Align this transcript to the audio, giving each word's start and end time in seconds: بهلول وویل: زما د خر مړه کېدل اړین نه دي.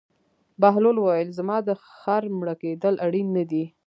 بهلول 0.61 0.97
وویل: 0.99 1.29
زما 1.39 1.57
د 1.67 1.69
خر 1.95 2.23
مړه 2.39 2.55
کېدل 2.63 2.95
اړین 3.05 3.27
نه 3.37 3.43
دي. 3.51 3.63